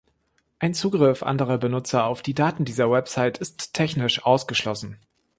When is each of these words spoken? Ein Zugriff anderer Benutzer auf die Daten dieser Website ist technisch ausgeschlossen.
Ein 0.57 0.73
Zugriff 0.73 1.21
anderer 1.21 1.59
Benutzer 1.59 2.05
auf 2.07 2.23
die 2.23 2.33
Daten 2.33 2.65
dieser 2.65 2.89
Website 2.89 3.37
ist 3.37 3.73
technisch 3.75 4.25
ausgeschlossen. 4.25 4.97